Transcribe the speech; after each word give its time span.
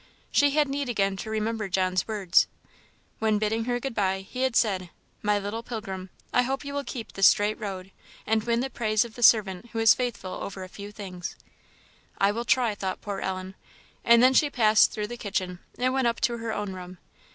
She 0.31 0.49
had 0.49 0.67
need 0.67 0.89
again 0.89 1.15
to 1.17 1.29
remember 1.29 1.69
John's 1.69 2.07
words. 2.07 2.47
When 3.19 3.37
bidding 3.37 3.65
her 3.65 3.79
good 3.79 3.93
bye, 3.93 4.21
he 4.27 4.41
had 4.41 4.55
said, 4.55 4.89
"My 5.21 5.37
little 5.37 5.61
pilgrim, 5.61 6.09
I 6.33 6.41
hope 6.41 6.65
you 6.65 6.73
will 6.73 6.83
keep 6.83 7.13
the 7.13 7.21
straight 7.21 7.59
road, 7.59 7.91
and 8.25 8.43
win 8.43 8.61
the 8.61 8.71
praise 8.71 9.05
of 9.05 9.13
the 9.13 9.21
servant 9.21 9.67
who 9.73 9.77
was 9.77 9.93
faithful 9.93 10.33
over 10.33 10.63
a 10.63 10.69
few 10.69 10.91
things." 10.91 11.35
"I 12.17 12.31
will 12.31 12.45
try!" 12.45 12.73
thought 12.73 13.01
poor 13.01 13.19
Ellen; 13.19 13.53
and 14.03 14.23
then 14.23 14.33
she 14.33 14.49
passed 14.49 14.89
through 14.91 15.05
the 15.05 15.17
kitchen, 15.17 15.59
and 15.77 15.93
went 15.93 16.07
up 16.07 16.19
to 16.21 16.39
her 16.39 16.51
own 16.51 16.73
room. 16.73 16.97